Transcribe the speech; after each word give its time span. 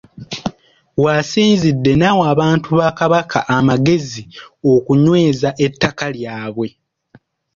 W’asinzidde 1.03 1.91
n’awa 1.97 2.25
abantu 2.33 2.67
ba 2.79 2.89
Kabaka 2.99 3.39
amagezi 3.57 4.21
okunyweza 4.71 5.49
ettaka 5.65 6.05
lyabwe. 6.15 6.67